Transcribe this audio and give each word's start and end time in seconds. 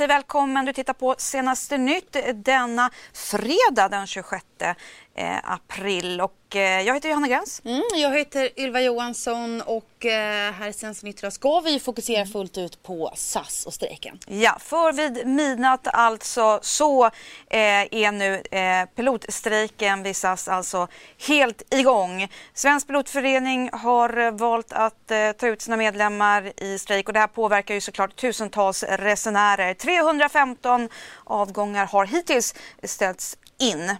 Säger 0.00 0.08
välkommen. 0.08 0.64
Du 0.64 0.72
tittar 0.72 0.92
på 0.92 1.14
Senaste 1.18 1.78
nytt 1.78 2.16
denna 2.34 2.90
fredag 3.12 3.88
den 3.88 4.06
26 4.06 4.44
eh, 5.20 5.52
april. 5.52 6.20
Och, 6.20 6.56
eh, 6.56 6.82
jag 6.82 6.94
heter 6.94 7.08
Johanna 7.08 7.28
Gräns. 7.28 7.62
Mm, 7.64 7.82
jag 7.94 8.18
heter 8.18 8.60
Ylva 8.60 8.80
Johansson 8.80 9.62
och 9.62 10.06
eh, 10.06 10.52
här 10.52 10.68
i 10.68 10.72
Senaste 10.72 11.06
nytt 11.06 11.32
ska 11.32 11.60
vi 11.60 11.80
fokusera 11.80 12.26
fullt 12.26 12.58
ut 12.58 12.82
på 12.82 13.12
SAS 13.16 13.66
och 13.66 13.74
strejken. 13.74 14.18
Ja, 14.26 14.56
för 14.60 14.92
vid 14.92 15.26
midnatt 15.26 15.88
alltså 15.92 16.58
så 16.62 17.04
eh, 17.06 17.10
är 17.90 18.12
nu 18.12 18.42
eh, 18.50 18.86
pilotstrejken 18.96 20.02
vid 20.02 20.16
SAS 20.16 20.48
alltså 20.48 20.88
helt 21.28 21.74
igång. 21.74 22.28
Svensk 22.54 22.86
pilotförening 22.86 23.70
har 23.72 24.30
valt 24.30 24.72
att 24.72 25.10
eh, 25.10 25.32
ta 25.32 25.46
ut 25.46 25.62
sina 25.62 25.76
medlemmar 25.76 26.52
i 26.56 26.78
strejk 26.78 27.08
och 27.08 27.12
det 27.12 27.20
här 27.20 27.26
påverkar 27.26 27.74
ju 27.74 27.80
såklart 27.80 28.16
tusentals 28.16 28.82
resenärer. 28.82 29.74
315 29.74 30.88
avgångar 31.24 31.86
har 31.86 32.06
hittills 32.06 32.54
ställts 32.82 33.36
in. 33.60 33.96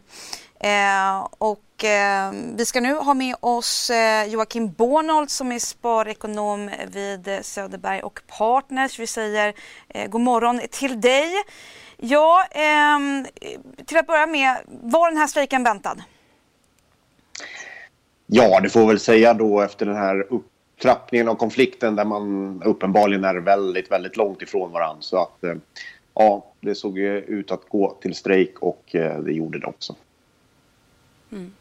Eh, 0.63 1.27
och 1.39 1.85
eh, 1.85 2.33
vi 2.57 2.67
ska 2.67 2.81
nu 2.81 2.95
ha 2.95 3.15
med 3.15 3.37
oss 3.41 3.91
eh, 3.91 4.25
Joakim 4.25 4.73
Bornold 4.73 5.31
som 5.31 5.53
är 5.53 5.59
sparekonom 5.59 6.71
vid 6.93 7.39
Söderberg 7.43 8.03
och 8.03 8.21
Partners. 8.39 8.99
Vi 8.99 9.07
säger 9.07 9.55
eh, 9.89 10.09
god 10.09 10.21
morgon 10.21 10.61
till 10.71 11.01
dig. 11.01 11.33
Ja, 11.97 12.45
ehm, 12.51 13.27
till 13.87 13.97
att 13.97 14.07
börja 14.07 14.27
med, 14.27 14.57
var 14.67 15.11
den 15.11 15.19
här 15.19 15.27
strejken 15.27 15.63
väntad? 15.63 15.97
Ja, 18.27 18.61
det 18.61 18.71
får 18.71 18.87
väl 18.87 19.01
säga 19.01 19.35
då 19.35 19.61
efter 19.61 19.87
den 19.87 19.97
här 19.97 20.27
upptrappningen 20.31 21.29
av 21.29 21.35
konflikten 21.35 21.97
där 21.97 22.05
man 22.05 22.63
uppenbarligen 22.65 23.25
är 23.25 23.35
väldigt, 23.35 23.91
väldigt 23.91 24.17
långt 24.17 24.43
ifrån 24.43 24.73
varandra. 24.73 25.03
Så 25.03 25.23
att 25.23 25.45
eh, 25.45 25.55
ja, 26.15 26.47
det 26.61 26.75
såg 26.75 26.99
ut 26.99 27.51
att 27.51 27.69
gå 27.69 27.97
till 28.01 28.15
strejk 28.15 28.59
och 28.59 28.95
eh, 28.95 29.21
det 29.21 29.33
gjorde 29.33 29.59
det 29.59 29.67
också. 29.67 29.95
Mm. 31.33 31.53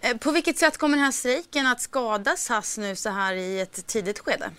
Eh, 0.00 0.16
på 0.16 0.30
vilket 0.30 0.58
sätt 0.58 0.78
kommer 0.78 0.96
den 0.96 1.04
här 1.04 1.12
strejken 1.12 1.66
att 1.66 1.80
skada 1.80 2.36
SAS 2.36 2.78
nu 2.78 2.96
så 2.96 3.10
här 3.10 3.34
i 3.34 3.60
ett 3.60 3.86
tidigt 3.86 4.18
skede? 4.18 4.50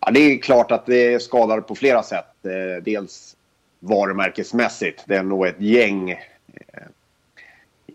Ja, 0.00 0.10
det 0.10 0.20
är 0.20 0.38
klart 0.38 0.70
att 0.70 0.86
det 0.86 1.22
skadar 1.22 1.60
på 1.60 1.74
flera 1.74 2.02
sätt. 2.02 2.44
Eh, 2.44 2.82
dels 2.82 3.36
varumärkesmässigt. 3.80 5.02
Det 5.06 5.16
är 5.16 5.22
nog 5.22 5.46
ett 5.46 5.60
gäng 5.60 6.10
eh, 6.10 6.18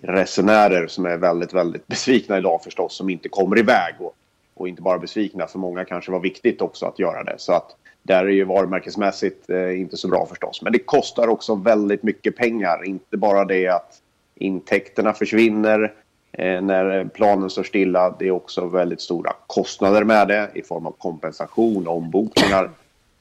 resenärer 0.01 0.87
som 0.87 1.05
är 1.05 1.17
väldigt, 1.17 1.53
väldigt 1.53 1.87
besvikna 1.87 2.37
idag 2.37 2.63
förstås, 2.63 2.95
som 2.95 3.09
inte 3.09 3.29
kommer 3.29 3.59
iväg. 3.59 3.95
Och, 3.99 4.15
och 4.61 4.67
inte 4.67 4.81
bara 4.81 4.99
besvikna, 4.99 5.47
för 5.47 5.59
många 5.59 5.85
kanske 5.85 6.11
var 6.11 6.19
viktigt 6.19 6.61
också 6.61 6.85
att 6.85 6.99
göra 6.99 7.23
det. 7.23 7.35
Så 7.37 7.53
att 7.53 7.75
där 8.03 8.25
är 8.25 8.29
ju 8.29 8.43
varumärkesmässigt 8.43 9.49
eh, 9.49 9.79
inte 9.79 9.97
så 9.97 10.07
bra 10.07 10.25
förstås. 10.25 10.61
Men 10.61 10.73
det 10.73 10.79
kostar 10.79 11.27
också 11.27 11.55
väldigt 11.55 12.03
mycket 12.03 12.35
pengar. 12.35 12.85
Inte 12.85 13.17
bara 13.17 13.45
det 13.45 13.67
att 13.67 14.01
intäkterna 14.35 15.13
försvinner 15.13 15.93
eh, 16.31 16.61
när 16.61 17.05
planen 17.05 17.49
står 17.49 17.63
stilla. 17.63 18.15
Det 18.19 18.27
är 18.27 18.31
också 18.31 18.65
väldigt 18.65 19.01
stora 19.01 19.33
kostnader 19.47 20.03
med 20.03 20.27
det 20.27 20.49
i 20.53 20.61
form 20.61 20.85
av 20.85 20.95
kompensation, 20.97 21.87
ombokningar. 21.87 22.69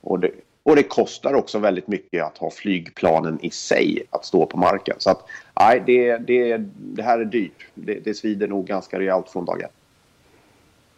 Och 0.01 0.21
det, 0.21 0.31
och 0.63 0.77
det 0.77 0.83
kostar 0.83 1.35
också 1.35 1.59
väldigt 1.59 1.89
mycket 1.89 2.25
att 2.25 2.39
ha 2.39 2.51
flygplanen 2.51 3.39
i 3.43 3.51
sig 3.51 4.03
att 4.11 4.25
stå 4.25 4.47
på 4.47 4.59
marken. 4.59 4.97
Så 4.99 5.11
att 5.11 5.25
nej, 5.61 5.83
det, 5.87 6.17
det, 6.17 6.57
det 6.69 7.03
här 7.03 7.19
är 7.19 7.25
dyrt. 7.25 7.67
Det, 7.75 7.95
det 8.05 8.15
svider 8.15 8.49
nog 8.49 8.67
ganska 8.67 8.99
rejält 8.99 9.29
från 9.29 9.45
dag 9.45 9.63
ett. 9.63 9.73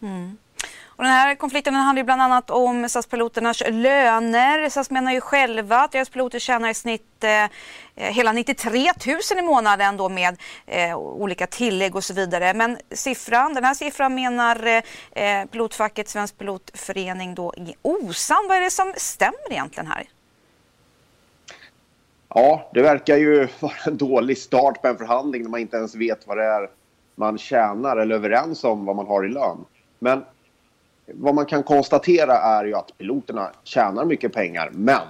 Mm. 0.03 0.37
Och 0.95 1.03
den 1.03 1.13
här 1.13 1.35
konflikten 1.35 1.73
den 1.73 1.83
handlar 1.83 1.99
ju 1.99 2.05
bland 2.05 2.21
annat 2.21 2.49
om 2.49 2.89
SAS-piloternas 2.89 3.63
löner. 3.69 4.69
SAS 4.69 4.89
menar 4.89 5.11
ju 5.11 5.21
själva 5.21 5.77
att 5.77 5.91
deras 5.91 6.09
piloter 6.09 6.39
tjänar 6.39 6.69
i 6.69 6.73
snitt 6.73 7.23
eh, 7.23 7.47
hela 7.95 8.31
93 8.31 8.91
000 9.07 9.39
i 9.39 9.41
månaden 9.41 9.97
då 9.97 10.09
med 10.09 10.37
eh, 10.65 10.97
olika 10.97 11.47
tillägg 11.47 11.95
och 11.95 12.03
så 12.03 12.13
vidare. 12.13 12.53
Men 12.53 12.77
siffran, 12.91 13.53
den 13.53 13.63
här 13.63 13.73
siffran 13.73 14.15
menar 14.15 14.67
eh, 15.11 15.45
pilotfacket 15.51 16.09
Svensk 16.09 16.37
pilotförening 16.37 17.35
då 17.35 17.53
är 17.57 17.73
osann. 17.81 18.45
Vad 18.47 18.57
är 18.57 18.61
det 18.61 18.71
som 18.71 18.93
stämmer 18.97 19.51
egentligen 19.51 19.87
här? 19.87 20.03
Ja, 22.29 22.69
det 22.73 22.81
verkar 22.81 23.17
ju 23.17 23.47
vara 23.59 23.73
en 23.85 23.97
dålig 23.97 24.37
start 24.37 24.81
på 24.81 24.87
en 24.87 24.97
förhandling 24.97 25.43
när 25.43 25.49
man 25.49 25.59
inte 25.59 25.77
ens 25.77 25.95
vet 25.95 26.27
vad 26.27 26.37
det 26.37 26.43
är 26.43 26.69
man 27.15 27.37
tjänar 27.37 27.97
eller 27.97 28.15
överens 28.15 28.63
om 28.63 28.85
vad 28.85 28.95
man 28.95 29.07
har 29.07 29.25
i 29.25 29.29
lön. 29.29 29.65
Men 30.03 30.23
vad 31.13 31.35
man 31.35 31.45
kan 31.45 31.63
konstatera 31.63 32.37
är 32.37 32.65
ju 32.65 32.75
att 32.75 32.97
piloterna 32.97 33.51
tjänar 33.63 34.05
mycket 34.05 34.33
pengar, 34.33 34.69
men 34.73 35.01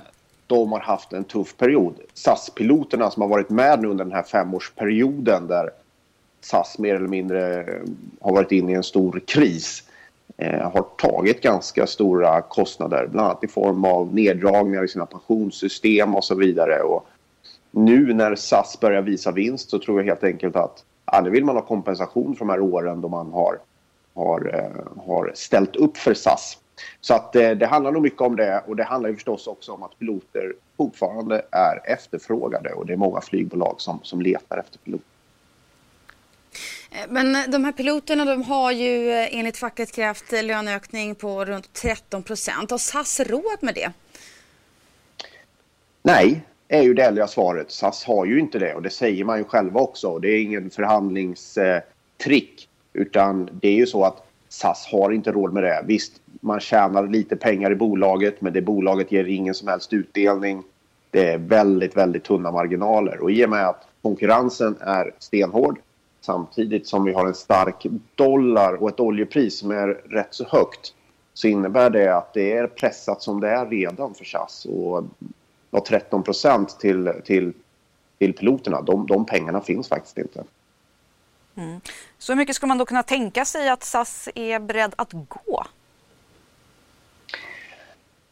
de 0.47 0.71
har 0.71 0.79
haft 0.79 1.13
en 1.13 1.23
tuff 1.23 1.57
period. 1.57 1.93
SAS-piloterna 2.13 3.11
som 3.11 3.21
har 3.21 3.29
varit 3.29 3.49
med 3.49 3.81
nu 3.81 3.87
under 3.87 4.05
den 4.05 4.13
här 4.13 4.23
femårsperioden 4.23 5.47
där 5.47 5.69
SAS 6.41 6.79
mer 6.79 6.95
eller 6.95 7.07
mindre 7.07 7.59
eh, 7.59 7.81
har 8.21 8.33
varit 8.33 8.51
inne 8.51 8.71
i 8.71 8.75
en 8.75 8.83
stor 8.83 9.21
kris 9.27 9.83
eh, 10.37 10.71
har 10.71 10.85
tagit 10.97 11.41
ganska 11.41 11.87
stora 11.87 12.41
kostnader, 12.41 13.07
bland 13.11 13.27
annat 13.27 13.43
i 13.43 13.47
form 13.47 13.85
av 13.85 14.15
neddragningar 14.15 14.83
i 14.83 14.87
sina 14.87 15.05
pensionssystem 15.05 16.15
och 16.15 16.23
så 16.23 16.35
vidare. 16.35 16.81
Och 16.81 17.07
nu 17.71 18.13
när 18.13 18.35
SAS 18.35 18.79
börjar 18.79 19.01
visa 19.01 19.31
vinst 19.31 19.69
så 19.69 19.79
tror 19.79 19.99
jag 19.99 20.05
helt 20.05 20.23
enkelt 20.23 20.55
att 20.55 20.83
ja, 21.05 21.21
nu 21.21 21.29
vill 21.29 21.45
man 21.45 21.55
ha 21.55 21.61
kompensation 21.61 22.35
för 22.35 22.45
de 22.45 22.49
här 22.49 22.59
åren 22.59 23.01
då 23.01 23.07
man 23.07 23.31
har, 23.31 23.57
har, 24.13 24.55
eh, 24.55 25.03
har 25.05 25.31
ställt 25.35 25.75
upp 25.75 25.97
för 25.97 26.13
SAS. 26.13 26.57
Så 27.01 27.13
att 27.13 27.35
eh, 27.35 27.51
det 27.51 27.65
handlar 27.65 27.91
nog 27.91 28.01
mycket 28.01 28.21
om 28.21 28.35
det 28.35 28.63
och 28.67 28.75
det 28.75 28.83
handlar 28.83 29.09
ju 29.09 29.15
förstås 29.15 29.47
också 29.47 29.71
om 29.71 29.83
att 29.83 29.99
piloter 29.99 30.53
fortfarande 30.77 31.45
är 31.51 31.91
efterfrågade 31.91 32.73
och 32.73 32.85
det 32.85 32.93
är 32.93 32.97
många 32.97 33.21
flygbolag 33.21 33.81
som, 33.81 33.99
som 34.03 34.21
letar 34.21 34.57
efter 34.57 34.77
piloter. 34.77 35.07
Men 37.09 37.51
de 37.51 37.65
här 37.65 37.71
piloterna 37.71 38.25
de 38.25 38.43
har 38.43 38.71
ju 38.71 39.11
eh, 39.11 39.39
enligt 39.39 39.57
facket 39.57 39.91
krävt 39.91 40.31
löneökning 40.31 41.15
på 41.15 41.45
runt 41.45 41.73
13 41.73 42.23
procent. 42.23 42.71
Har 42.71 42.77
SAS 42.77 43.19
råd 43.19 43.57
med 43.61 43.75
det? 43.75 43.91
Nej, 46.01 46.41
är 46.67 46.81
ju 46.81 46.93
det 46.93 47.03
ärliga 47.03 47.27
svaret. 47.27 47.71
SAS 47.71 48.03
har 48.03 48.25
ju 48.25 48.39
inte 48.39 48.59
det 48.59 48.73
och 48.73 48.81
det 48.81 48.89
säger 48.89 49.25
man 49.25 49.37
ju 49.37 49.43
själva 49.43 49.79
också. 49.79 50.19
Det 50.19 50.29
är 50.29 50.43
ingen 50.43 50.69
förhandlingstrick 50.69 52.69
utan 52.93 53.49
det 53.61 53.67
är 53.67 53.75
ju 53.75 53.85
så 53.85 54.03
att 54.03 54.23
SAS 54.49 54.87
har 54.91 55.11
inte 55.11 55.31
råd 55.31 55.53
med 55.53 55.63
det. 55.63 55.83
Visst, 55.87 56.21
man 56.41 56.59
tjänar 56.59 57.07
lite 57.07 57.35
pengar 57.35 57.71
i 57.71 57.75
bolaget 57.75 58.41
men 58.41 58.53
det 58.53 58.61
bolaget 58.61 59.11
ger 59.11 59.25
ingen 59.25 59.53
som 59.53 59.67
helst 59.67 59.93
utdelning. 59.93 60.63
Det 61.11 61.29
är 61.29 61.37
väldigt, 61.37 61.97
väldigt 61.97 62.23
tunna 62.23 62.51
marginaler 62.51 63.19
och 63.19 63.31
i 63.31 63.45
och 63.45 63.49
med 63.49 63.67
att 63.67 63.87
konkurrensen 64.01 64.75
är 64.79 65.11
stenhård 65.19 65.79
samtidigt 66.21 66.87
som 66.87 67.03
vi 67.03 67.13
har 67.13 67.27
en 67.27 67.33
stark 67.33 67.85
dollar 68.15 68.73
och 68.73 68.89
ett 68.89 68.99
oljepris 68.99 69.59
som 69.59 69.71
är 69.71 69.87
rätt 69.87 70.27
så 70.33 70.45
högt 70.45 70.93
så 71.33 71.47
innebär 71.47 71.89
det 71.89 72.17
att 72.17 72.33
det 72.33 72.51
är 72.51 72.67
pressat 72.67 73.21
som 73.21 73.39
det 73.39 73.49
är 73.49 73.65
redan 73.65 74.13
för 74.13 74.25
SAS. 74.25 74.67
Och 75.71 75.85
13 75.85 76.23
procent 76.23 76.79
till, 76.79 77.11
till, 77.25 77.53
till 78.17 78.33
piloterna, 78.33 78.81
de, 78.81 79.07
de 79.07 79.25
pengarna 79.25 79.61
finns 79.61 79.87
faktiskt 79.87 80.17
inte. 80.17 80.43
Mm. 81.55 81.81
Så 82.17 82.31
hur 82.31 82.37
mycket 82.37 82.55
skulle 82.55 82.67
man 82.67 82.77
då 82.77 82.85
kunna 82.85 83.03
tänka 83.03 83.45
sig 83.45 83.69
att 83.69 83.83
SAS 83.83 84.29
är 84.35 84.59
beredd 84.59 84.93
att 84.97 85.11
gå? 85.11 85.65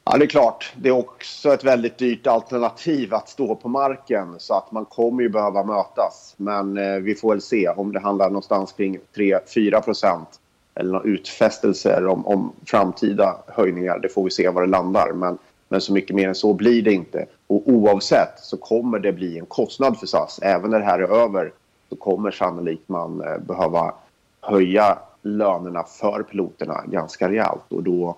Ja, 0.04 0.18
det 0.18 0.26
är 0.26 0.28
klart. 0.28 0.74
Det 0.76 0.90
är 0.90 0.98
också 0.98 1.54
ett 1.54 1.64
väldigt 1.64 1.98
dyrt 1.98 2.28
alternativ 2.28 3.14
att 3.14 3.30
stå 3.30 3.56
på 3.56 3.70
marken 3.70 4.36
så 4.38 4.54
att 4.54 4.72
man 4.72 4.86
kommer 4.86 5.24
ju 5.24 5.30
behöva 5.30 5.64
mötas. 5.64 6.34
Men 6.38 6.78
eh, 6.78 6.96
vi 6.96 7.16
får 7.16 7.30
väl 7.30 7.42
se 7.42 7.70
om 7.70 7.92
det 7.92 8.00
handlar 8.00 8.28
någonstans 8.28 8.72
kring 8.72 9.00
3-4 9.16 9.82
procent 9.82 10.40
eller 10.76 10.92
några 10.92 11.06
utfästelser 11.06 12.08
om, 12.08 12.28
om 12.28 12.54
framtida 12.66 13.38
höjningar. 13.48 14.00
Det 14.00 14.10
får 14.10 14.24
vi 14.24 14.30
se 14.30 14.50
var 14.50 14.62
det 14.62 14.68
landar. 14.68 15.12
Men, 15.14 15.38
men 15.70 15.82
så 15.82 15.94
mycket 15.94 16.16
mer 16.16 16.28
än 16.28 16.36
så 16.36 16.54
blir 16.54 16.82
det 16.82 16.94
inte. 16.94 17.26
Och 17.48 17.62
oavsett 17.66 18.40
så 18.40 18.58
kommer 18.58 19.00
det 19.00 19.14
bli 19.14 19.40
en 19.40 19.46
kostnad 19.46 20.00
för 20.00 20.08
SAS. 20.08 20.40
Även 20.42 20.72
när 20.72 20.80
det 20.80 20.86
här 20.86 21.00
är 21.00 21.24
över 21.24 21.52
så 21.92 21.96
kommer 21.98 22.32
sannolikt 22.32 22.90
man 22.90 23.22
eh, 23.22 23.38
behöva 23.38 23.94
höja 24.42 24.98
lönerna 25.22 25.84
för 25.84 26.24
piloterna 26.24 26.84
ganska 26.88 27.30
rejält 27.30 27.66
och 27.70 27.84
då 27.84 28.18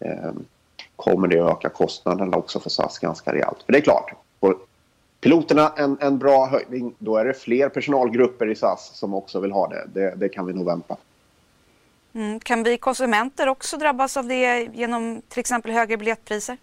eh, 0.00 0.32
kommer 0.96 1.28
det 1.28 1.40
att 1.40 1.50
öka 1.50 1.68
kostnaderna 1.68 2.36
också 2.36 2.60
för 2.60 2.70
SAS 2.70 2.98
ganska 2.98 3.32
rejält. 3.32 3.62
För 3.66 3.72
det 3.72 3.78
är 3.78 3.82
klart, 3.82 4.12
får 4.40 4.56
piloterna 5.20 5.72
en, 5.76 5.96
en 6.00 6.18
bra 6.18 6.46
höjning 6.46 6.94
då 6.98 7.16
är 7.16 7.24
det 7.24 7.34
fler 7.34 7.68
personalgrupper 7.68 8.50
i 8.50 8.54
SAS 8.54 8.90
som 8.94 9.14
också 9.14 9.40
vill 9.40 9.52
ha 9.52 9.68
det. 9.68 9.86
Det, 9.92 10.14
det 10.16 10.28
kan 10.28 10.46
vi 10.46 10.52
nog 10.52 10.66
vänta. 10.66 10.96
Mm. 12.14 12.40
Kan 12.40 12.62
vi 12.62 12.76
konsumenter 12.76 13.48
också 13.48 13.76
drabbas 13.76 14.16
av 14.16 14.26
det 14.26 14.68
genom 14.72 15.22
till 15.28 15.40
exempel 15.40 15.72
högre 15.72 15.96
biljettpriser? 15.96 16.56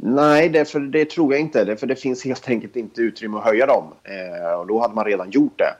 Nej, 0.00 0.48
det, 0.48 0.64
för, 0.64 0.80
det 0.80 1.10
tror 1.10 1.32
jag 1.32 1.40
inte. 1.40 1.64
Det, 1.64 1.76
för 1.76 1.86
det 1.86 1.96
finns 1.96 2.24
helt 2.24 2.48
enkelt 2.48 2.76
inte 2.76 3.00
utrymme 3.00 3.38
att 3.38 3.44
höja 3.44 3.66
dem. 3.66 3.84
Eh, 4.04 4.52
och 4.52 4.66
då 4.66 4.80
hade 4.80 4.94
man 4.94 5.04
redan 5.04 5.30
gjort 5.30 5.58
det. 5.58 5.74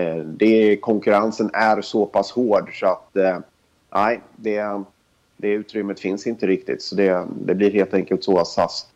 Eh, 0.00 0.16
det. 0.16 0.76
Konkurrensen 0.76 1.50
är 1.52 1.80
så 1.80 2.06
pass 2.06 2.30
hård 2.30 2.80
så 2.80 2.86
att 2.86 3.16
eh, 3.16 3.38
nej, 3.94 4.20
det, 4.36 4.82
det 5.36 5.48
utrymmet 5.48 6.00
finns 6.00 6.26
inte 6.26 6.46
riktigt. 6.46 6.82
Så 6.82 6.94
det, 6.94 7.26
det 7.40 7.54
blir 7.54 7.70
helt 7.70 7.94
enkelt 7.94 8.24
så 8.24 8.38
att 8.38 8.48
SAS 8.48 8.86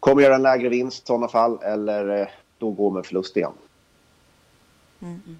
kommer 0.00 0.22
göra 0.22 0.34
en 0.34 0.42
lägre 0.42 0.68
vinst 0.68 1.02
i 1.02 1.06
sådana 1.06 1.28
fall 1.28 1.58
eller 1.62 2.20
eh, 2.20 2.26
då 2.58 2.70
går 2.70 2.90
med 2.90 3.06
förlust 3.06 3.36
igen. 3.36 3.52
Mm. 5.02 5.20
mm. 5.26 5.36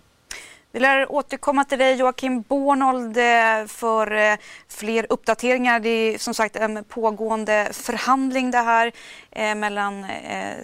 Vi 0.75 0.81
lär 0.81 1.13
återkomma 1.13 1.65
till 1.65 1.79
dig 1.79 1.95
Joakim 1.95 2.43
Bornold 2.43 3.17
eh, 3.17 3.67
för 3.67 4.13
eh, 4.13 4.37
fler 4.69 5.07
uppdateringar. 5.09 5.81
Det 5.81 5.89
är 5.89 6.19
som 6.19 6.35
sagt 6.35 6.57
en 6.57 6.85
pågående 6.85 7.69
förhandling 7.73 8.51
det 8.51 8.59
här 8.59 8.93
eh, 9.31 9.55
mellan 9.55 10.07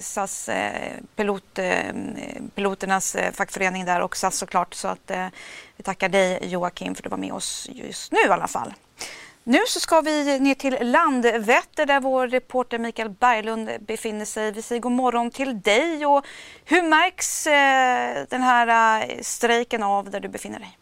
SAS 0.00 0.50
pilot, 1.16 1.58
piloternas 2.54 3.16
fackförening 3.32 3.84
där 3.84 4.00
och 4.00 4.16
SAS 4.16 4.36
såklart. 4.36 4.74
Så 4.74 4.88
att 4.88 5.10
vi 5.76 5.82
tackar 5.82 6.08
dig 6.08 6.38
Joakim 6.42 6.94
för 6.94 7.00
att 7.00 7.04
du 7.04 7.10
var 7.10 7.16
med 7.16 7.32
oss 7.32 7.68
just 7.72 8.12
nu 8.12 8.18
i 8.28 8.30
alla 8.30 8.48
fall. 8.48 8.74
Nu 9.44 9.58
så 9.66 9.80
ska 9.80 10.00
vi 10.00 10.38
ner 10.38 10.54
till 10.54 10.76
Landvetter 10.80 11.86
där 11.86 12.00
vår 12.00 12.28
reporter 12.28 12.78
Mikael 12.78 13.10
Berglund 13.10 13.70
befinner 13.80 14.24
sig. 14.24 14.52
Vi 14.52 14.62
säger 14.62 14.80
god 14.80 14.92
morgon 14.92 15.30
till 15.30 15.60
dig. 15.60 16.06
Och 16.06 16.26
hur 16.64 16.82
märks 16.82 17.46
eh, 17.46 18.26
den 18.28 18.42
här 18.42 19.00
eh, 19.00 19.20
strejken 19.22 19.82
av 19.82 20.10
där 20.10 20.20
du 20.20 20.28
befinner 20.28 20.58
dig? 20.58 20.78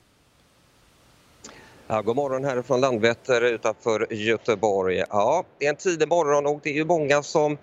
Ja, 1.86 2.02
god 2.02 2.16
morgon 2.16 2.44
härifrån 2.44 2.80
Landvetter 2.80 3.40
utanför 3.40 4.12
Göteborg. 4.12 5.04
Ja, 5.10 5.44
det 5.58 5.64
är 5.64 5.70
en 5.70 5.76
tidig 5.76 6.08
morgon 6.08 6.46
och 6.46 6.60
det 6.62 6.70
är 6.70 6.74
ju 6.74 6.84
många 6.84 7.22
som 7.22 7.58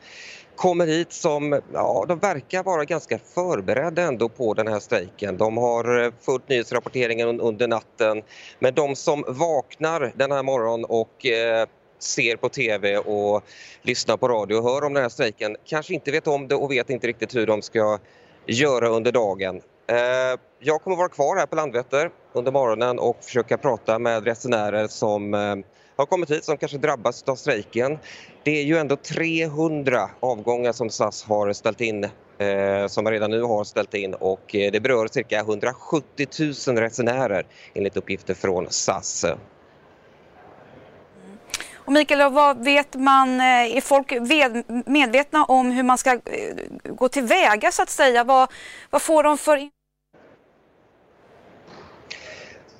kommer 0.56 0.88
hit 0.88 1.14
som 1.14 1.62
ja, 1.74 2.06
de 2.08 2.20
verkar 2.20 2.64
vara 2.64 2.86
ganska 2.86 3.20
förberedda 3.20 4.02
ändå 4.02 4.30
på 4.30 4.54
den 4.54 4.68
här 4.68 4.80
strejken. 4.80 5.38
De 5.38 5.58
har 5.58 6.04
eh, 6.04 6.12
följt 6.22 6.50
nyhetsrapporteringen 6.50 7.40
under 7.40 7.68
natten. 7.68 8.22
Men 8.60 8.74
de 8.74 8.96
som 8.96 9.26
vaknar 9.28 10.12
den 10.16 10.32
här 10.32 10.44
morgonen 10.44 10.86
och 10.86 11.26
eh, 11.26 11.68
ser 12.00 12.36
på 12.36 12.50
tv 12.50 12.98
och 12.98 13.44
lyssnar 13.82 14.18
på 14.18 14.28
radio 14.28 14.56
och 14.56 14.64
hör 14.64 14.84
om 14.84 14.94
den 14.94 15.04
här 15.04 15.10
strejken 15.10 15.58
kanske 15.66 15.94
inte 15.94 16.12
vet 16.12 16.28
om 16.28 16.48
det 16.48 16.56
och 16.56 16.72
vet 16.72 16.90
inte 16.90 17.08
riktigt 17.08 17.36
hur 17.36 17.48
de 17.48 17.62
ska 17.62 18.00
göra 18.46 18.90
under 18.90 19.12
dagen. 19.12 19.62
Eh, 19.88 20.40
jag 20.60 20.82
kommer 20.82 20.98
vara 20.98 21.10
kvar 21.10 21.36
här 21.38 21.46
på 21.46 21.56
Landvetter 21.56 22.12
under 22.36 22.52
morgonen 22.52 23.00
och 23.00 23.24
försöka 23.24 23.58
prata 23.58 24.00
med 24.00 24.24
resenärer 24.26 24.88
som 24.88 25.34
eh, 25.34 25.56
har 25.96 26.06
kommit 26.06 26.32
hit 26.32 26.46
som 26.46 26.58
kanske 26.58 26.78
drabbas 26.78 27.24
av 27.24 27.36
strejken. 27.36 27.98
Det 28.44 28.52
är 28.52 28.64
ju 28.64 28.78
ändå 28.78 28.96
300 28.96 30.10
avgångar 30.20 30.72
som 30.72 30.90
SAS 30.90 31.24
har 31.24 31.54
ställt 31.54 31.82
in 31.82 32.04
eh, 32.04 32.88
som 32.88 33.04
man 33.04 33.14
redan 33.14 33.32
nu 33.32 33.42
har 33.42 33.64
ställt 33.64 33.94
in 33.94 34.14
och 34.14 34.56
eh, 34.56 34.72
det 34.72 34.80
berör 34.80 35.08
cirka 35.08 35.40
170 35.40 36.28
000 36.68 36.78
resenärer 36.78 37.46
enligt 37.74 37.98
uppgifter 37.98 38.34
från 38.34 38.68
SAS. 38.70 39.26
Och 41.76 41.94
Mikael, 41.94 42.32
vad 42.32 42.64
vet 42.64 42.96
man, 42.96 43.42
är 43.42 43.82
folk 43.82 44.14
medvetna 44.86 45.46
om 45.46 45.72
hur 45.72 45.84
man 45.84 45.98
ska 45.98 46.20
gå 46.84 47.10
tillväga 47.10 47.72
så 47.72 47.82
att 47.82 47.90
säga? 47.90 48.24
Vad, 48.24 48.52
vad 48.90 49.02
får 49.02 49.24
de 49.24 49.38
för 49.38 49.70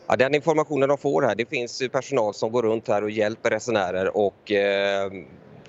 Ja, 0.08 0.16
den 0.16 0.36
informationen 0.36 0.90
de 0.90 0.98
får 0.98 1.22
här, 1.22 1.36
det 1.36 1.46
finns 1.46 1.84
personal 1.92 2.34
som 2.34 2.52
går 2.52 2.64
runt 2.64 2.88
här 2.88 3.04
och 3.04 3.12
hjälper 3.12 3.50
resenärer 3.50 4.18
och 4.18 4.52
eh, 4.52 5.12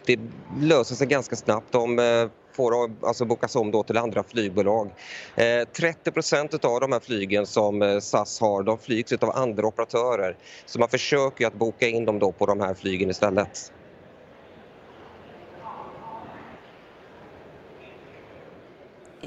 det 0.07 0.19
löser 0.61 0.95
sig 0.95 1.07
ganska 1.07 1.37
snabbt. 1.37 1.73
De 1.73 1.99
eh, 1.99 2.29
får 2.53 2.91
alltså 3.07 3.25
bokas 3.25 3.57
om 3.57 3.71
då 3.71 3.83
till 3.83 3.97
andra 3.97 4.23
flygbolag. 4.23 4.91
Eh, 5.37 5.69
30 5.77 6.13
procent 6.13 6.65
av 6.65 6.81
de 6.81 6.93
här 6.93 7.01
flygen 7.01 7.47
som 7.47 7.83
eh, 7.83 7.99
SAS 7.99 8.41
har, 8.41 8.63
de 8.63 8.79
flygs 8.79 9.13
av 9.13 9.31
andra 9.31 9.67
operatörer. 9.67 10.37
Så 10.67 10.79
man 10.79 10.89
försöker 10.89 11.47
att 11.47 11.55
boka 11.55 11.89
in 11.89 12.05
dem 12.05 12.19
då 12.19 12.33
på 12.33 12.47
de 12.47 12.61
här 12.61 12.75
flygen 12.75 13.11
istället. 13.11 13.73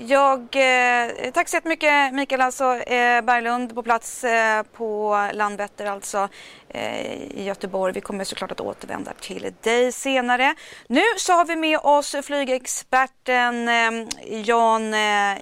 Jag, 0.08 0.40
eh, 0.40 1.32
tack 1.32 1.50
så 1.50 1.56
jättemycket 1.56 2.14
Mikael 2.14 2.42
alltså, 2.42 2.76
eh, 2.76 3.22
Berglund 3.22 3.76
på 3.76 3.84
plats 3.84 4.24
eh, 4.24 4.64
på 4.64 5.18
Landvetter 5.34 5.86
alltså 5.86 6.30
eh, 6.70 7.14
i 7.14 7.44
Göteborg. 7.44 7.94
Vi 7.94 8.02
kommer 8.02 8.24
såklart 8.24 8.52
att 8.52 8.62
återvända 8.62 9.14
till 9.14 9.54
dig 9.62 9.92
senare. 9.92 10.56
Nu 10.88 11.02
så 11.18 11.34
har 11.34 11.46
vi 11.46 11.56
med 11.56 11.80
oss 11.80 12.16
flygexperten 12.24 13.68
eh, 13.68 13.92
Jan, 14.28 14.94
eh, 14.94 15.38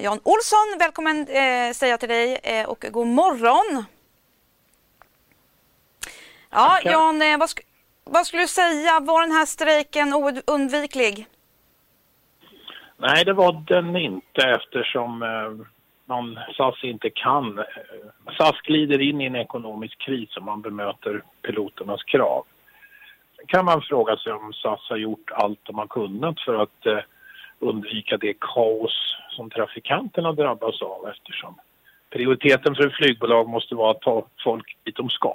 Jan 0.00 0.20
Olsson. 0.22 0.76
Välkommen 0.78 1.26
säger 1.74 1.86
jag 1.86 2.00
till 2.00 2.08
dig 2.08 2.66
och 2.66 2.84
god 2.90 3.06
morgon. 3.06 3.84
Ja, 6.50 6.80
Jan, 6.84 7.38
vad, 7.38 7.50
sk 7.50 7.60
vad 8.04 8.26
skulle 8.26 8.42
du 8.42 8.48
säga? 8.48 9.00
Var 9.00 9.20
den 9.20 9.32
här 9.32 9.46
strejken 9.46 10.14
oundviklig? 10.46 11.26
Nej, 13.02 13.24
det 13.24 13.32
var 13.32 13.52
den 13.66 13.96
inte 13.96 14.42
eftersom 14.42 15.22
eh, 15.22 15.66
man, 16.06 16.38
SAS 16.56 16.84
inte 16.84 17.10
kan. 17.10 17.58
Eh, 17.58 17.64
SAS 18.36 18.60
glider 18.62 19.00
in 19.00 19.20
i 19.20 19.24
en 19.24 19.36
ekonomisk 19.36 19.98
kris 19.98 20.36
om 20.36 20.44
man 20.44 20.62
bemöter 20.62 21.22
piloternas 21.42 22.02
krav. 22.02 22.44
Sen 23.36 23.46
kan 23.46 23.64
man 23.64 23.82
fråga 23.82 24.16
sig 24.16 24.32
om 24.32 24.52
SAS 24.52 24.80
har 24.88 24.96
gjort 24.96 25.30
allt 25.30 25.60
de 25.62 25.78
har 25.78 25.86
kunnat 25.86 26.40
för 26.40 26.62
att 26.62 26.86
eh, 26.86 26.98
undvika 27.58 28.16
det 28.16 28.34
kaos 28.40 29.16
som 29.30 29.50
trafikanterna 29.50 30.32
drabbas 30.32 30.82
av 30.82 31.08
eftersom 31.08 31.54
prioriteten 32.10 32.74
för 32.74 32.86
ett 32.86 32.96
flygbolag 32.96 33.48
måste 33.48 33.74
vara 33.74 33.90
att 33.90 34.00
ta 34.00 34.26
folk 34.44 34.76
dit 34.84 34.96
de 34.96 35.10
ska 35.10 35.34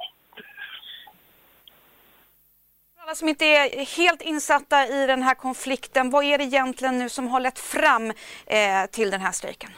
alla 3.07 3.15
som 3.15 3.29
inte 3.29 3.45
är 3.45 3.97
helt 3.97 4.21
insatta 4.21 4.87
i 4.87 5.07
den 5.07 5.23
här 5.23 5.35
konflikten, 5.35 6.09
vad 6.09 6.23
är 6.23 6.37
det 6.37 6.43
egentligen 6.43 6.97
nu 6.97 7.09
som 7.09 7.27
har 7.27 7.39
lett 7.39 7.59
fram 7.59 8.11
eh, 8.45 8.85
till 8.91 9.11
den 9.11 9.21
här 9.21 9.31
strejken? 9.31 9.69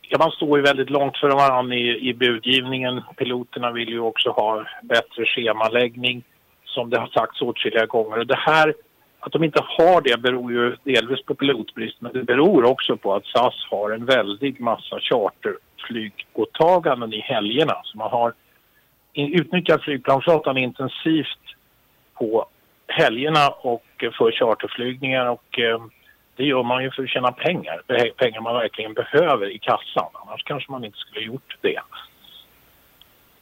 Ja, 0.00 0.18
man 0.18 0.30
står 0.30 0.58
ju 0.58 0.64
väldigt 0.64 0.90
långt 0.90 1.16
från 1.16 1.30
varandra 1.30 1.76
i, 1.76 2.08
i 2.08 2.14
budgivningen. 2.14 3.02
Piloterna 3.16 3.72
vill 3.72 3.88
ju 3.88 4.00
också 4.00 4.30
ha 4.30 4.64
bättre 4.82 5.26
schemaläggning, 5.26 6.22
som 6.64 6.90
det 6.90 6.98
har 6.98 7.06
sagts 7.06 7.42
åtskilliga 7.42 7.86
gånger. 7.86 8.18
Och 8.18 8.26
det 8.26 8.38
här, 8.38 8.74
att 9.20 9.32
de 9.32 9.44
inte 9.44 9.64
har 9.78 10.00
det 10.00 10.20
beror 10.20 10.52
ju 10.52 10.76
delvis 10.84 11.24
på 11.24 11.34
pilotbrist, 11.34 12.00
men 12.00 12.12
det 12.12 12.22
beror 12.22 12.64
också 12.64 12.96
på 12.96 13.14
att 13.14 13.26
SAS 13.26 13.66
har 13.70 13.90
en 13.90 14.04
väldig 14.04 14.60
massa 14.60 15.00
charterflygåtaganden 15.00 17.12
i 17.12 17.20
helgerna. 17.20 17.74
Så 17.84 17.98
man 17.98 18.10
har 18.10 18.32
utnyttjar 19.14 19.78
flygplansflottan 19.78 20.58
intensivt 20.58 21.38
på 22.14 22.46
helgerna 22.86 23.48
och 23.48 23.84
för 23.98 24.32
charterflygningar 24.32 25.26
och 25.26 25.58
eh, 25.58 25.84
det 26.36 26.44
gör 26.44 26.62
man 26.62 26.82
ju 26.82 26.90
för 26.90 27.02
att 27.02 27.08
tjäna 27.08 27.32
pengar, 27.32 27.82
pengar 28.16 28.40
man 28.40 28.54
verkligen 28.54 28.94
behöver 28.94 29.50
i 29.50 29.58
kassan. 29.58 30.10
Annars 30.12 30.42
kanske 30.44 30.72
man 30.72 30.84
inte 30.84 30.98
skulle 30.98 31.20
gjort 31.20 31.56
det. 31.60 31.80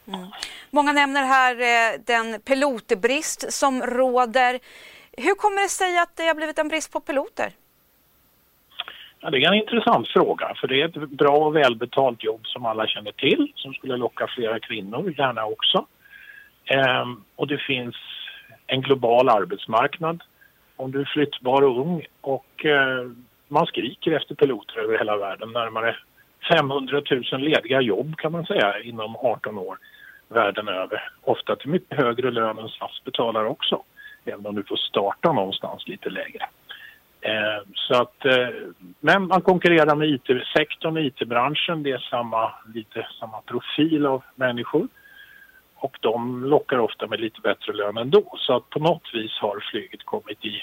Mm. 0.07 0.27
Många 0.69 0.91
nämner 0.91 1.23
här 1.23 1.55
eh, 1.55 1.99
den 2.05 2.41
pilotbrist 2.41 3.53
som 3.53 3.81
råder. 3.81 4.59
Hur 5.17 5.35
kommer 5.35 5.61
det 5.61 5.69
sig 5.69 5.97
att 5.97 6.15
det 6.15 6.23
har 6.23 6.35
blivit 6.35 6.59
en 6.59 6.67
brist 6.67 6.93
på 6.93 6.99
piloter? 6.99 7.51
Ja, 9.21 9.29
det 9.29 9.37
är 9.37 9.47
en 9.47 9.53
intressant 9.53 10.07
fråga, 10.07 10.53
för 10.55 10.67
det 10.67 10.81
är 10.81 10.85
ett 10.85 11.09
bra 11.09 11.37
och 11.37 11.55
välbetalt 11.55 12.23
jobb 12.23 12.47
som 12.47 12.65
alla 12.65 12.87
känner 12.87 13.11
till, 13.11 13.51
som 13.55 13.73
skulle 13.73 13.97
locka 13.97 14.27
flera 14.27 14.59
kvinnor, 14.59 15.13
gärna 15.17 15.45
också. 15.45 15.85
Ehm, 16.65 17.23
och 17.35 17.47
det 17.47 17.57
finns 17.57 17.95
en 18.67 18.81
global 18.81 19.29
arbetsmarknad. 19.29 20.23
Om 20.75 20.91
du 20.91 21.01
är 21.01 21.05
flyttbar 21.13 21.61
och 21.61 21.79
ung 21.79 22.05
och 22.21 22.65
eh, 22.65 23.09
man 23.47 23.65
skriker 23.65 24.11
efter 24.11 24.35
piloter 24.35 24.79
över 24.79 24.97
hela 24.97 25.17
världen, 25.17 25.51
närmare 25.51 25.95
500 26.57 27.01
000 27.31 27.41
lediga 27.41 27.81
jobb 27.81 28.17
kan 28.17 28.31
man 28.31 28.45
säga 28.45 28.79
inom 28.79 29.15
18 29.15 29.57
år 29.57 29.77
världen 30.27 30.67
över. 30.67 31.09
Ofta 31.21 31.55
till 31.55 31.69
mycket 31.69 31.97
högre 31.97 32.31
lön 32.31 32.57
än 32.57 32.69
SAS 32.69 33.01
betalar 33.05 33.45
också, 33.45 33.83
även 34.25 34.45
om 34.45 34.55
du 34.55 34.63
får 34.63 34.75
starta 34.75 35.31
någonstans 35.31 35.87
lite 35.87 36.09
lägre. 36.09 36.47
Eh, 37.21 37.63
så 37.73 38.01
att, 38.01 38.25
eh, 38.25 38.49
men 38.99 39.27
man 39.27 39.41
konkurrerar 39.41 39.95
med 39.95 40.09
IT-sektorn, 40.09 40.97
IT-branschen. 40.97 41.83
Det 41.83 41.91
är 41.91 42.07
samma, 42.09 42.53
lite 42.73 43.07
samma 43.19 43.41
profil 43.41 44.05
av 44.05 44.23
människor. 44.35 44.87
Och 45.75 45.97
de 45.99 46.45
lockar 46.45 46.77
ofta 46.77 47.07
med 47.07 47.19
lite 47.19 47.41
bättre 47.41 47.73
lön 47.73 47.97
ändå. 47.97 48.35
Så 48.37 48.55
att 48.55 48.69
på 48.69 48.79
något 48.79 49.13
vis 49.13 49.31
har 49.39 49.63
flyget 49.71 50.03
kommit 50.03 50.45
i 50.45 50.55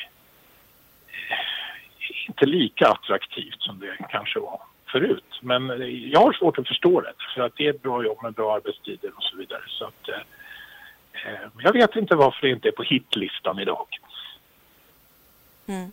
eh, 1.30 2.28
inte 2.28 2.46
lika 2.46 2.88
attraktivt 2.88 3.62
som 3.62 3.78
det 3.78 3.96
kanske 4.10 4.38
var 4.40 4.60
förut. 4.92 5.38
Men 5.42 5.68
jag 6.10 6.20
har 6.20 6.32
svårt 6.32 6.58
att 6.58 6.68
förstå 6.68 7.00
det. 7.00 7.12
För 7.34 7.42
att 7.42 7.56
det 7.56 7.66
är 7.66 7.70
ett 7.70 7.82
bra 7.82 8.04
jobb 8.04 8.18
med 8.22 8.32
bra 8.32 8.54
arbetstider 8.54 9.12
och 9.16 9.22
så 9.22 9.36
vidare. 9.36 9.62
Så 9.68 9.84
att, 9.84 10.08
eh, 10.08 11.32
eh 11.32 11.48
jag 11.58 11.72
vet 11.72 11.96
inte 11.96 12.16
varför 12.16 12.46
det 12.46 12.52
inte 12.52 12.68
är 12.68 12.72
på 12.72 12.82
hitlistan 12.82 13.58
idag. 13.58 13.86
Mm. 15.66 15.92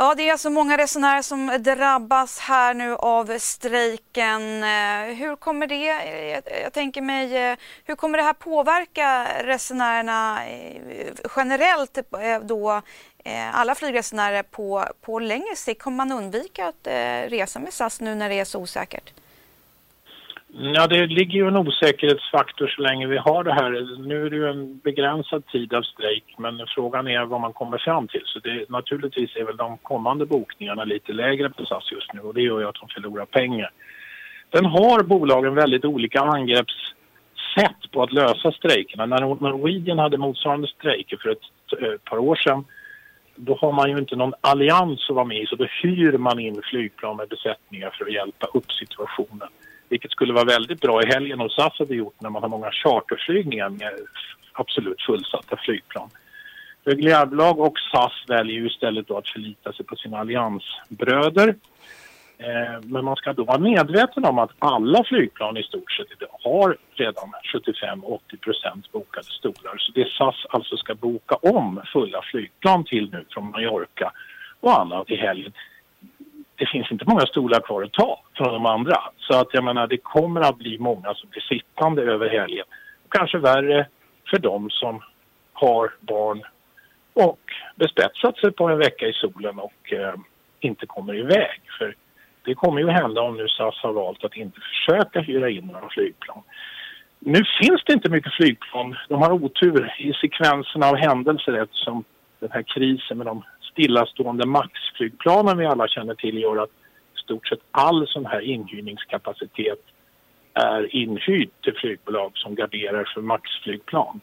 Ja, 0.00 0.14
det 0.14 0.28
är 0.28 0.32
alltså 0.32 0.50
många 0.50 0.78
resenärer 0.78 1.22
som 1.22 1.56
drabbas 1.60 2.38
här 2.38 2.74
nu 2.74 2.94
av 2.94 3.38
strejken. 3.38 4.62
Eh, 4.62 5.14
hur 5.16 5.36
kommer 5.36 5.66
det, 5.66 5.90
eh, 5.90 6.62
jag 6.62 6.72
tänker 6.72 7.02
mig, 7.02 7.36
eh, 7.36 7.58
hur 7.84 7.94
kommer 7.94 8.18
det 8.18 8.24
här 8.24 8.32
påverka 8.32 9.26
resenärerna 9.42 10.40
generellt 11.36 11.98
då, 12.42 12.82
alla 13.52 13.74
flygresenärer 13.74 14.42
på, 14.42 14.84
på 15.00 15.18
längre 15.18 15.56
sikt? 15.56 15.82
Kommer 15.82 15.96
man 15.96 16.12
undvika 16.12 16.66
att 16.66 16.86
resa 17.30 17.58
med 17.58 17.72
SAS 17.72 18.00
nu 18.00 18.14
när 18.14 18.28
det 18.28 18.34
är 18.34 18.44
så 18.44 18.60
osäkert? 18.60 19.12
Ja, 20.52 20.86
det 20.86 21.06
ligger 21.06 21.38
ju 21.38 21.48
en 21.48 21.56
osäkerhetsfaktor 21.56 22.66
så 22.66 22.82
länge 22.82 23.06
vi 23.06 23.16
har 23.16 23.44
det 23.44 23.52
här. 23.52 23.98
Nu 24.06 24.26
är 24.26 24.30
det 24.30 24.36
ju 24.36 24.50
en 24.50 24.78
begränsad 24.78 25.46
tid 25.46 25.74
av 25.74 25.82
strejk, 25.82 26.24
men 26.38 26.66
frågan 26.74 27.08
är 27.08 27.24
vad 27.24 27.40
man 27.40 27.52
kommer 27.52 27.78
fram 27.78 28.08
till. 28.08 28.22
Så 28.24 28.38
det, 28.38 28.70
naturligtvis 28.70 29.36
är 29.36 29.44
väl 29.44 29.56
de 29.56 29.78
kommande 29.78 30.26
bokningarna 30.26 30.84
lite 30.84 31.12
lägre 31.12 31.50
på 31.50 31.64
SAS 31.64 31.92
just 31.92 32.12
nu 32.12 32.20
och 32.20 32.34
det 32.34 32.42
gör 32.42 32.60
ju 32.60 32.68
att 32.68 32.80
de 32.80 32.88
förlorar 32.88 33.24
pengar. 33.24 33.70
Sen 34.54 34.64
har 34.64 35.02
bolagen 35.02 35.54
väldigt 35.54 35.84
olika 35.84 36.20
angreppssätt 36.20 37.90
på 37.92 38.02
att 38.02 38.12
lösa 38.12 38.52
strejkerna. 38.52 39.06
När 39.06 39.20
Norwegian 39.20 39.98
hade 39.98 40.18
motsvarande 40.18 40.68
strejker 40.68 41.16
för 41.16 41.30
ett, 41.30 41.82
ett 41.94 42.04
par 42.04 42.18
år 42.18 42.36
sedan 42.36 42.64
då 43.40 43.54
har 43.54 43.72
man 43.72 43.90
ju 43.90 43.98
inte 43.98 44.16
någon 44.16 44.34
allians 44.40 45.06
att 45.10 45.16
vara 45.16 45.24
med 45.24 45.42
i 45.42 45.46
så 45.46 45.56
då 45.56 45.66
hyr 45.82 46.18
man 46.18 46.38
in 46.38 46.62
flygplan 46.70 47.16
med 47.16 47.28
besättningar 47.28 47.90
för 47.98 48.04
att 48.04 48.12
hjälpa 48.12 48.46
upp 48.46 48.72
situationen. 48.72 49.48
Vilket 49.88 50.10
skulle 50.10 50.32
vara 50.32 50.44
väldigt 50.44 50.80
bra 50.80 51.02
i 51.02 51.06
helgen 51.06 51.40
och 51.40 51.52
SAS 51.52 51.78
hade 51.78 51.94
gjort 51.94 52.20
när 52.20 52.30
man 52.30 52.42
har 52.42 52.48
många 52.48 52.70
charterflygningar 52.70 53.68
med 53.68 53.92
absolut 54.52 55.02
fullsatta 55.02 55.56
flygplan. 55.56 56.10
Reguljärbolag 56.84 57.60
och 57.60 57.78
SAS 57.92 58.12
väljer 58.28 58.56
ju 58.56 58.66
istället 58.66 59.08
då 59.08 59.18
att 59.18 59.28
förlita 59.28 59.72
sig 59.72 59.86
på 59.86 59.96
sina 59.96 60.18
alliansbröder. 60.18 61.54
Eh, 62.38 62.80
men 62.82 63.04
man 63.04 63.16
ska 63.16 63.32
då 63.32 63.44
vara 63.44 63.58
medveten 63.58 64.24
om 64.24 64.38
att 64.38 64.50
alla 64.58 65.04
flygplan 65.04 65.56
i 65.56 65.62
stort 65.62 65.92
sett 65.92 66.06
idag 66.16 66.36
har 66.44 66.76
redan 66.94 67.32
75-80% 67.54 68.92
bokade 68.92 69.26
stolar. 69.26 69.78
Så 69.78 69.92
det 69.92 70.08
SAS 70.08 70.46
alltså 70.50 70.76
ska 70.76 70.94
boka 70.94 71.34
om 71.34 71.82
fulla 71.92 72.22
flygplan 72.22 72.84
till 72.84 73.10
nu 73.12 73.24
från 73.30 73.50
Mallorca 73.50 74.12
och 74.60 74.80
annat 74.80 75.10
i 75.10 75.16
helgen 75.16 75.52
det 76.58 76.66
finns 76.66 76.92
inte 76.92 77.04
många 77.08 77.26
stolar 77.26 77.60
kvar 77.60 77.82
att 77.82 77.92
ta 77.92 78.20
från 78.36 78.52
de 78.52 78.66
andra. 78.66 78.96
Så 79.18 79.40
att 79.40 79.48
jag 79.52 79.64
menar, 79.64 79.86
det 79.86 79.96
kommer 79.96 80.40
att 80.40 80.58
bli 80.58 80.78
många 80.78 81.14
som 81.14 81.30
blir 81.30 81.42
sittande 81.42 82.02
över 82.02 82.28
helgen. 82.28 82.64
Kanske 83.08 83.38
värre 83.38 83.86
för 84.30 84.38
dem 84.38 84.70
som 84.70 85.02
har 85.52 85.94
barn 86.00 86.42
och 87.12 87.40
bespetsat 87.76 88.38
sig 88.38 88.52
på 88.52 88.68
en 88.68 88.78
vecka 88.78 89.06
i 89.06 89.12
solen 89.12 89.58
och 89.58 89.92
eh, 89.92 90.14
inte 90.60 90.86
kommer 90.86 91.14
iväg. 91.14 91.60
För 91.78 91.94
det 92.44 92.54
kommer 92.54 92.80
ju 92.80 92.90
hända 92.90 93.20
om 93.20 93.36
nu 93.36 93.48
SAS 93.48 93.78
har 93.82 93.92
valt 93.92 94.24
att 94.24 94.36
inte 94.36 94.60
försöka 94.60 95.20
hyra 95.20 95.50
in 95.50 95.66
några 95.66 95.88
flygplan. 95.88 96.42
Nu 97.18 97.42
finns 97.60 97.82
det 97.86 97.92
inte 97.92 98.10
mycket 98.10 98.32
flygplan. 98.32 98.96
De 99.08 99.22
har 99.22 99.32
otur 99.32 99.94
i 99.98 100.12
sekvenserna 100.12 100.86
av 100.86 100.96
händelser 100.96 101.52
eftersom 101.52 102.04
den 102.40 102.50
här 102.52 102.62
krisen 102.62 103.18
med 103.18 103.26
de 103.26 103.44
stillastående 103.78 104.46
maxflygplanen 104.46 105.58
vi 105.58 105.66
alla 105.66 105.88
känner 105.88 106.14
till 106.14 106.38
gör 106.38 106.62
att 106.62 106.70
i 107.16 107.20
stort 107.24 107.48
sett 107.48 107.60
all 107.70 108.06
sån 108.08 108.26
här 108.26 108.40
inhyrningskapacitet 108.40 109.78
är 110.54 110.96
inhyrd 110.96 111.50
till 111.62 111.74
flygbolag 111.74 112.32
som 112.34 112.54
garderar 112.54 113.10
för 113.14 113.20
maxflygplan. 113.20 114.20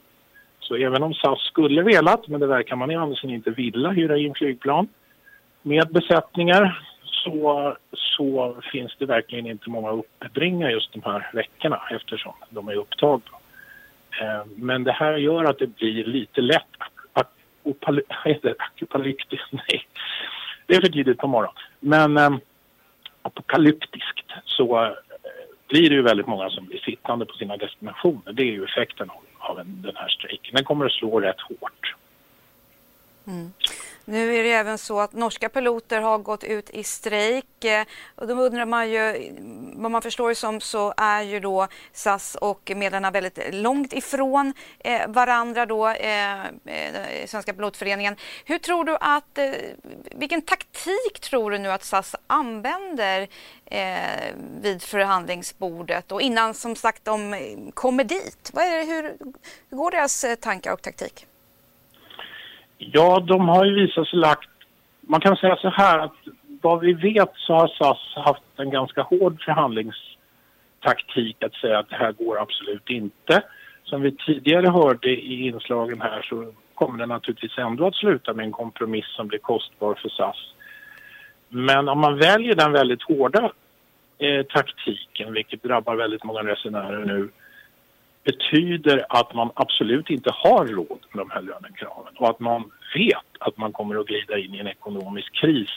Så 0.60 0.76
även 0.76 1.04
om 1.04 1.14
SAS 1.14 1.40
skulle 1.40 1.84
velat, 1.84 2.28
men 2.28 2.40
det 2.40 2.48
verkar 2.48 2.76
man 2.76 2.92
i 2.92 2.96
Andersen 2.96 3.30
inte 3.30 3.52
vilja, 3.52 3.90
hyra 3.90 4.18
in 4.18 4.34
flygplan 4.36 4.88
med 5.62 5.88
besättningar 5.92 6.82
så, 7.04 7.78
så 7.94 8.58
finns 8.72 8.96
det 9.00 9.06
verkligen 9.06 9.48
inte 9.48 9.70
många 9.70 9.90
att 9.90 10.06
uppbringa 10.26 10.72
just 10.72 10.94
de 10.94 11.02
här 11.06 11.30
veckorna 11.34 11.82
eftersom 11.92 12.34
de 12.50 12.68
är 12.68 12.76
upptagna. 12.76 13.38
Eh, 14.22 14.46
men 14.56 14.84
det 14.84 14.92
här 14.92 15.18
gör 15.18 15.44
att 15.44 15.60
det 15.60 15.68
blir 15.68 16.06
lite 16.06 16.42
lätt 16.42 16.76
apokalyptiskt, 18.82 19.48
nej, 19.52 19.88
det 20.66 20.76
är 20.76 20.82
för 20.82 20.90
tidigt 20.90 21.18
på 21.18 21.28
morgonen. 21.28 21.56
Men 21.80 22.18
eh, 22.18 22.38
apokalyptiskt 23.22 24.32
så 24.46 24.86
eh, 24.86 24.92
blir 25.68 25.90
det 25.90 25.96
ju 25.96 26.02
väldigt 26.02 26.28
många 26.28 26.50
som 26.50 26.66
blir 26.66 26.80
sittande 26.80 27.26
på 27.26 27.34
sina 27.34 27.58
destinationer. 27.58 28.34
Det 28.34 28.42
är 28.42 28.52
ju 28.52 28.64
effekten 28.64 29.10
av, 29.10 29.24
av 29.38 29.60
en, 29.60 29.82
den 29.82 29.96
här 29.96 30.08
strejken. 30.08 30.56
Den 30.56 30.64
kommer 30.64 30.86
att 30.86 30.92
slå 30.92 31.20
rätt 31.20 31.42
hårt. 31.42 31.96
Mm. 33.28 33.52
Nu 34.08 34.36
är 34.36 34.44
det 34.44 34.52
även 34.52 34.78
så 34.78 35.00
att 35.00 35.14
norska 35.14 35.50
piloter 35.50 36.02
har 36.02 36.18
gått 36.18 36.44
ut 36.44 36.70
i 36.70 36.84
strejk 36.84 37.64
eh, 37.64 37.86
och 38.16 38.28
då 38.28 38.34
undrar 38.34 38.66
man 38.66 38.90
ju, 38.90 39.32
vad 39.76 39.92
man 39.92 40.02
förstår 40.02 40.30
det 40.30 40.36
som 40.36 40.62
så 40.62 40.94
är 40.98 41.22
ju 41.22 41.40
då 41.40 41.68
SAS 41.94 42.36
och 42.36 42.72
medlemmarna 42.76 43.12
väldigt 43.12 43.40
långt 43.54 43.94
ifrån 43.94 44.54
eh, 44.80 45.08
varandra 45.08 45.66
då, 45.66 45.88
eh, 45.88 46.46
eh, 46.46 47.26
Svenska 47.26 47.54
pilotföreningen. 47.54 48.16
Hur 48.46 48.58
tror 48.58 48.84
du 48.84 48.98
att, 49.00 49.38
eh, 49.38 49.52
vilken 50.16 50.42
taktik 50.42 51.20
tror 51.22 51.52
du 51.52 51.58
nu 51.58 51.72
att 51.72 51.84
SAS 51.84 52.16
använder 52.28 53.28
eh, 53.66 54.34
vid 54.62 54.82
förhandlingsbordet 54.82 56.12
och 56.12 56.22
innan 56.22 56.54
som 56.54 56.76
sagt 56.76 57.06
de 57.06 57.36
kommer 57.74 58.04
dit? 58.04 58.52
Vad 58.54 58.64
är 58.64 58.78
det, 58.78 58.94
hur, 58.94 59.04
hur 59.70 59.78
går 59.78 59.92
deras 59.92 60.24
eh, 60.24 60.36
tankar 60.36 60.74
och 60.74 60.82
taktik? 60.82 61.28
Ja, 62.77 63.20
de 63.20 63.50
har 63.50 63.65
ju 63.65 63.74
visat 63.74 64.08
sig 64.08 64.20
lagt... 64.20 64.50
Man 65.01 65.22
kan 65.22 65.36
säga 65.36 65.55
så 65.55 65.70
här 65.70 66.00
att 66.00 66.15
vad 66.62 66.79
vi 66.79 66.94
vet 66.94 67.32
så 67.36 67.53
har 67.53 67.67
SAS 67.67 68.25
haft 68.25 68.44
en 68.58 68.70
ganska 68.70 69.01
hård 69.01 69.44
förhandlingstaktik 69.44 71.44
att 71.44 71.53
säga 71.53 71.79
att 71.79 71.89
det 71.89 71.96
här 71.96 72.12
går 72.12 72.41
absolut 72.41 72.89
inte. 72.89 73.44
Som 73.84 74.01
vi 74.01 74.12
tidigare 74.12 74.67
hörde 74.67 75.10
i 75.10 75.48
inslagen 75.48 76.01
här 76.01 76.22
så 76.22 76.53
kommer 76.74 77.00
det 77.00 77.05
naturligtvis 77.05 77.58
ändå 77.58 77.88
att 77.88 77.96
sluta 77.96 78.34
med 78.34 78.46
en 78.46 78.51
kompromiss 78.51 79.15
som 79.15 79.27
blir 79.27 79.39
kostbar 79.39 79.94
för 79.94 80.10
SAS. 80.10 80.53
Men 81.50 81.89
om 81.89 82.00
man 82.00 82.17
väljer 82.17 82.55
den 82.55 82.72
väldigt 82.72 83.03
hårda 83.03 83.51
eh, 84.17 84.46
taktiken, 84.46 85.34
vilket 85.34 85.63
drabbar 85.63 85.96
väldigt 85.96 86.24
många 86.24 86.44
resenärer 86.44 87.05
nu, 87.05 87.29
betyder 88.25 89.05
att 89.10 89.34
man 89.34 89.50
absolut 89.53 90.10
inte 90.10 90.32
har 90.34 90.65
råd 90.65 91.00
med 91.12 91.25
de 91.25 91.29
här 91.29 91.41
lönekraven 91.41 92.13
och 92.17 92.29
att 92.29 92.39
man 92.39 92.72
vet 92.96 93.25
att 93.39 93.58
man 93.58 93.72
kommer 93.72 94.00
att 94.00 94.08
glida 94.08 94.38
in 94.38 94.55
i 94.55 94.60
en 94.60 94.67
ekonomisk 94.67 95.34
kris 95.34 95.70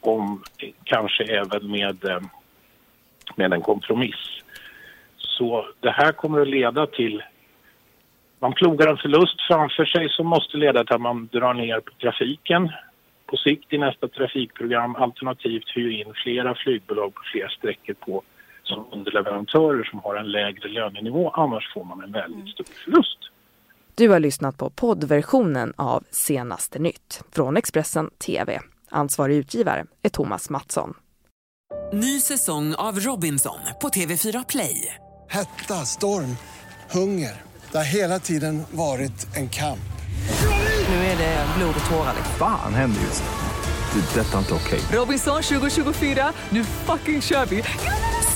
om 0.00 0.42
kanske 0.84 1.24
även 1.24 1.70
med, 1.70 2.04
eh, 2.04 2.20
med 3.36 3.52
en 3.52 3.60
kompromiss. 3.60 4.42
Så 5.16 5.66
det 5.80 5.90
här 5.90 6.12
kommer 6.12 6.40
att 6.40 6.48
leda 6.48 6.86
till 6.86 7.22
man 8.38 8.52
plogar 8.52 8.86
en 8.86 8.96
förlust 8.96 9.40
framför 9.48 9.84
sig 9.84 10.08
som 10.08 10.26
måste 10.26 10.56
leda 10.56 10.84
till 10.84 10.94
att 10.94 11.00
man 11.00 11.28
drar 11.32 11.54
ner 11.54 11.80
på 11.80 11.92
trafiken 12.00 12.72
på 13.26 13.36
sikt 13.36 13.72
i 13.72 13.78
nästa 13.78 14.08
trafikprogram 14.08 14.96
alternativt 14.96 15.76
hyr 15.76 15.90
in 15.90 16.14
flera 16.14 16.54
flygbolag 16.54 17.14
på 17.14 17.22
fler 17.32 17.48
sträckor 17.48 17.94
på 17.94 18.22
som 18.70 18.86
underleverantörer 18.92 19.84
som 19.84 19.98
har 19.98 20.14
en 20.16 20.30
lägre 20.30 20.68
lönenivå. 20.68 21.30
Annars 21.30 21.74
får 21.74 21.84
man 21.84 22.02
en 22.04 22.12
väldigt 22.12 22.48
stor 22.54 22.66
förlust. 22.84 23.18
Du 23.94 24.08
har 24.08 24.20
lyssnat 24.20 24.56
på 24.56 24.70
poddversionen 24.70 25.72
av 25.76 26.04
Senaste 26.10 26.78
nytt 26.78 27.24
från 27.32 27.56
Expressen 27.56 28.10
TV. 28.26 28.60
Ansvarig 28.90 29.36
utgivare 29.36 29.86
är 30.02 30.08
Thomas 30.08 30.50
Mattsson. 30.50 30.94
Ny 31.92 32.20
säsong 32.20 32.74
av 32.74 32.98
Robinson 32.98 33.58
på 33.82 33.88
TV4 33.88 34.44
Play. 34.48 34.94
Hetta, 35.28 35.74
storm, 35.74 36.36
hunger. 36.90 37.32
Det 37.72 37.78
har 37.78 37.84
hela 37.84 38.18
tiden 38.18 38.62
varit 38.70 39.36
en 39.36 39.48
kamp. 39.48 39.78
Nu 40.88 40.94
är 40.94 41.18
det 41.18 41.46
blod 41.58 41.74
och 41.82 41.90
tårar. 41.90 42.14
Fan 42.38 42.74
händer 42.74 43.00
just 43.00 43.24
det. 43.24 44.00
det 44.00 44.20
detta 44.20 44.34
är 44.34 44.38
inte 44.38 44.54
okej. 44.54 44.78
Okay. 44.78 44.98
Robinson 44.98 45.42
2024, 45.42 46.32
nu 46.50 46.64
fucking 46.64 47.20
kör 47.20 47.46
vi. 47.46 47.62